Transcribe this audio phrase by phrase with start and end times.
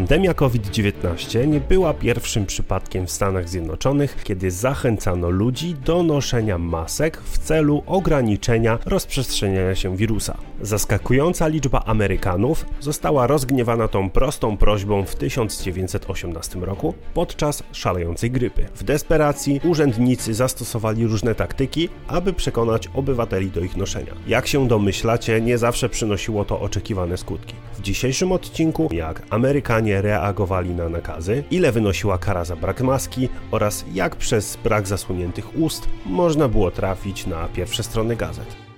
[0.00, 7.22] Pandemia COVID-19 nie była pierwszym przypadkiem w Stanach Zjednoczonych, kiedy zachęcano ludzi do noszenia masek
[7.24, 10.36] w celu ograniczenia rozprzestrzeniania się wirusa.
[10.62, 18.66] Zaskakująca liczba Amerykanów została rozgniewana tą prostą prośbą w 1918 roku podczas szalejącej grypy.
[18.74, 24.14] W desperacji urzędnicy zastosowali różne taktyki, aby przekonać obywateli do ich noszenia.
[24.26, 27.54] Jak się domyślacie, nie zawsze przynosiło to oczekiwane skutki.
[27.78, 33.84] W dzisiejszym odcinku, jak Amerykanie reagowali na nakazy, ile wynosiła kara za brak maski oraz
[33.92, 38.69] jak przez brak zasłoniętych ust można było trafić na pierwsze strony gazet.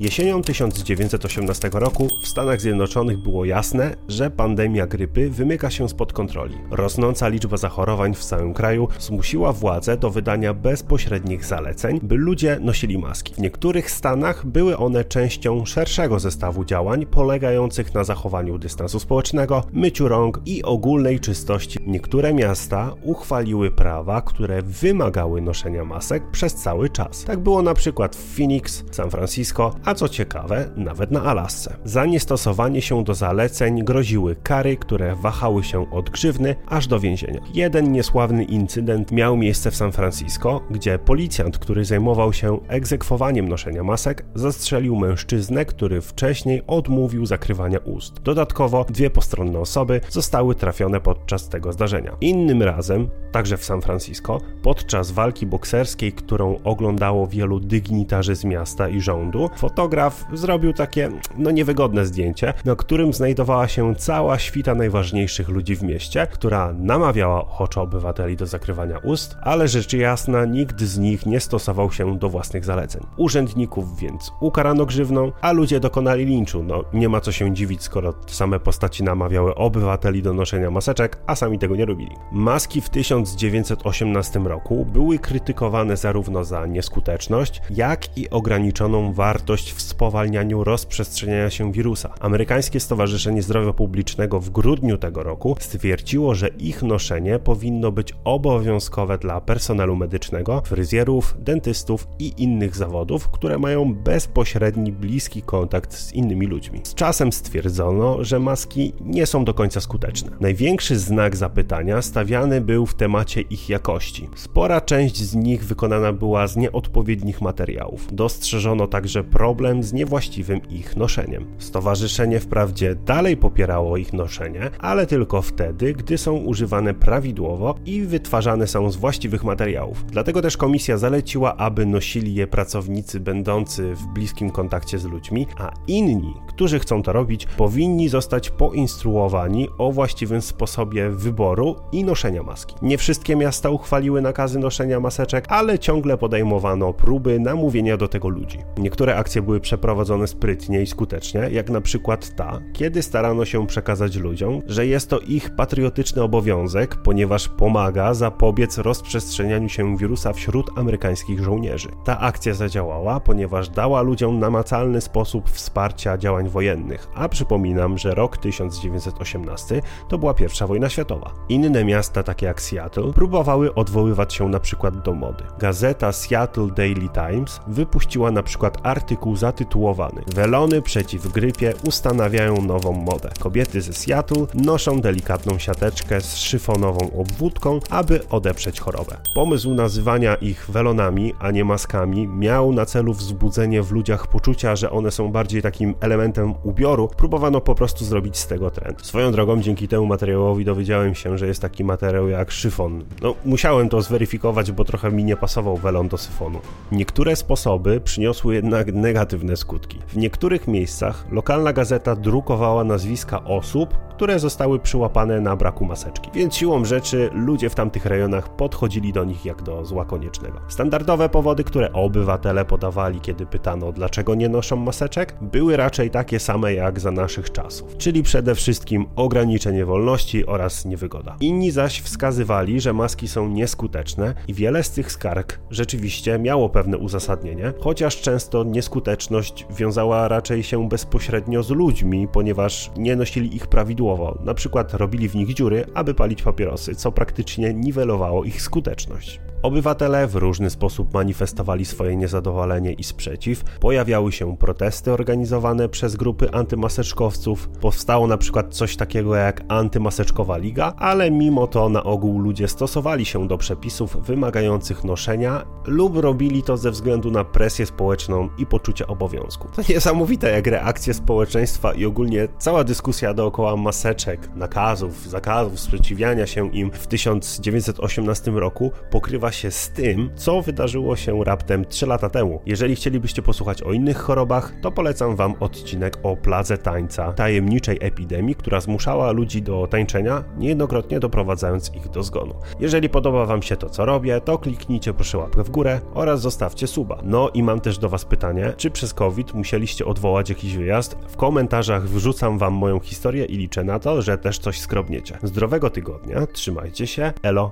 [0.00, 6.54] Jesienią 1918 roku w Stanach Zjednoczonych było jasne, że pandemia grypy wymyka się spod kontroli.
[6.70, 12.98] Rosnąca liczba zachorowań w całym kraju zmusiła władze do wydania bezpośrednich zaleceń, by ludzie nosili
[12.98, 13.34] maski.
[13.34, 20.08] W niektórych stanach były one częścią szerszego zestawu działań polegających na zachowaniu dystansu społecznego, myciu
[20.08, 21.78] rąk i ogólnej czystości.
[21.86, 27.24] Niektóre miasta uchwaliły prawa, które wymagały noszenia masek przez cały czas.
[27.24, 31.76] Tak było na przykład w Phoenix, San Francisco, a co ciekawe, nawet na Alasce.
[31.84, 37.40] Za niestosowanie się do zaleceń groziły kary, które wahały się od grzywny aż do więzienia.
[37.54, 43.82] Jeden niesławny incydent miał miejsce w San Francisco, gdzie policjant, który zajmował się egzekwowaniem noszenia
[43.82, 48.22] masek, zastrzelił mężczyznę, który wcześniej odmówił zakrywania ust.
[48.22, 52.16] Dodatkowo dwie postronne osoby zostały trafione podczas tego zdarzenia.
[52.20, 58.88] Innym razem, także w San Francisco, podczas walki bokserskiej, którą oglądało wielu dygnitarzy z miasta
[58.88, 59.50] i rządu,
[59.80, 65.82] fotograf zrobił takie, no niewygodne zdjęcie, na którym znajdowała się cała świta najważniejszych ludzi w
[65.82, 71.40] mieście, która namawiała ochoczo obywateli do zakrywania ust, ale rzecz jasna nikt z nich nie
[71.40, 73.06] stosował się do własnych zaleceń.
[73.16, 76.62] Urzędników więc ukarano grzywną, a ludzie dokonali linczu.
[76.62, 81.34] No nie ma co się dziwić, skoro same postaci namawiały obywateli do noszenia maseczek, a
[81.34, 82.16] sami tego nie robili.
[82.32, 90.64] Maski w 1918 roku były krytykowane zarówno za nieskuteczność, jak i ograniczoną wartość w spowalnianiu
[90.64, 92.14] rozprzestrzeniania się wirusa.
[92.20, 99.18] Amerykańskie Stowarzyszenie Zdrowia Publicznego w grudniu tego roku stwierdziło, że ich noszenie powinno być obowiązkowe
[99.18, 106.46] dla personelu medycznego, fryzjerów, dentystów i innych zawodów, które mają bezpośredni, bliski kontakt z innymi
[106.46, 106.80] ludźmi.
[106.84, 110.30] Z czasem stwierdzono, że maski nie są do końca skuteczne.
[110.40, 114.28] Największy znak zapytania stawiany był w temacie ich jakości.
[114.36, 118.06] Spora część z nich wykonana była z nieodpowiednich materiałów.
[118.12, 119.49] Dostrzeżono także problem
[119.80, 121.46] z niewłaściwym ich noszeniem.
[121.58, 128.66] Stowarzyszenie wprawdzie dalej popierało ich noszenie, ale tylko wtedy, gdy są używane prawidłowo i wytwarzane
[128.66, 130.04] są z właściwych materiałów.
[130.06, 135.70] Dlatego też komisja zaleciła, aby nosili je pracownicy będący w bliskim kontakcie z ludźmi, a
[135.86, 142.74] inni, którzy chcą to robić, powinni zostać poinstruowani o właściwym sposobie wyboru i noszenia maski.
[142.82, 148.58] Nie wszystkie miasta uchwaliły nakazy noszenia maseczek, ale ciągle podejmowano próby namówienia do tego ludzi.
[148.78, 154.16] Niektóre akcje były przeprowadzone sprytnie i skutecznie, jak na przykład ta, kiedy starano się przekazać
[154.16, 161.44] ludziom, że jest to ich patriotyczny obowiązek, ponieważ pomaga zapobiec rozprzestrzenianiu się wirusa wśród amerykańskich
[161.44, 161.88] żołnierzy.
[162.04, 168.38] Ta akcja zadziałała, ponieważ dała ludziom namacalny sposób wsparcia działań wojennych, a przypominam, że rok
[168.38, 171.30] 1918 to była pierwsza wojna światowa.
[171.48, 175.44] Inne miasta, takie jak Seattle, próbowały odwoływać się na przykład do mody.
[175.58, 183.30] Gazeta Seattle Daily Times wypuściła na przykład artykuł zatytułowany Welony przeciw grypie ustanawiają nową modę.
[183.40, 189.16] Kobiety ze Seattle noszą delikatną siateczkę z szyfonową obwódką, aby odeprzeć chorobę.
[189.34, 194.90] Pomysł nazywania ich welonami, a nie maskami miał na celu wzbudzenie w ludziach poczucia, że
[194.90, 197.08] one są bardziej takim elementem ubioru.
[197.16, 199.06] Próbowano po prostu zrobić z tego trend.
[199.06, 203.04] Swoją drogą dzięki temu materiałowi dowiedziałem się, że jest taki materiał jak szyfon.
[203.22, 206.58] No, musiałem to zweryfikować, bo trochę mi nie pasował welon do syfonu.
[206.92, 209.19] Niektóre sposoby przyniosły jednak negatywne
[209.56, 209.98] skutki.
[210.08, 216.30] W niektórych miejscach lokalna gazeta drukowała nazwiska osób, które zostały przyłapane na braku maseczki.
[216.34, 220.60] Więc siłą rzeczy ludzie w tamtych rejonach podchodzili do nich jak do zła koniecznego.
[220.68, 226.74] Standardowe powody, które obywatele podawali, kiedy pytano, dlaczego nie noszą maseczek, były raczej takie same
[226.74, 231.36] jak za naszych czasów, czyli przede wszystkim ograniczenie wolności oraz niewygoda.
[231.40, 236.98] Inni zaś wskazywali, że maski są nieskuteczne i wiele z tych skarg rzeczywiście miało pewne
[236.98, 244.09] uzasadnienie, chociaż często nieskuteczność wiązała raczej się bezpośrednio z ludźmi, ponieważ nie nosili ich prawidłowo,
[244.44, 249.40] na przykład robili w nich dziury, aby palić papierosy, co praktycznie niwelowało ich skuteczność.
[249.62, 256.50] Obywatele w różny sposób manifestowali swoje niezadowolenie i sprzeciw, pojawiały się protesty organizowane przez grupy
[256.50, 262.68] antymaseczkowców, powstało na przykład coś takiego jak antymaseczkowa liga, ale mimo to na ogół ludzie
[262.68, 268.66] stosowali się do przepisów wymagających noszenia lub robili to ze względu na presję społeczną i
[268.66, 269.68] poczucie obowiązku.
[269.76, 276.70] To niesamowite jak reakcje społeczeństwa i ogólnie cała dyskusja dookoła maseczek, nakazów, zakazów, sprzeciwiania się
[276.70, 282.60] im w 1918 roku pokrywa się z tym, co wydarzyło się raptem 3 lata temu.
[282.66, 288.54] Jeżeli chcielibyście posłuchać o innych chorobach, to polecam wam odcinek o pladze tańca, tajemniczej epidemii,
[288.54, 292.54] która zmuszała ludzi do tańczenia, niejednokrotnie doprowadzając ich do zgonu.
[292.80, 296.86] Jeżeli podoba wam się to, co robię, to kliknijcie proszę łapkę w górę oraz zostawcie
[296.86, 297.18] suba.
[297.22, 301.16] No i mam też do was pytanie, czy przez COVID musieliście odwołać jakiś wyjazd?
[301.28, 305.38] W komentarzach wrzucam wam moją historię i liczę na to, że też coś skrobniecie.
[305.42, 307.68] Zdrowego tygodnia, trzymajcie się, elo!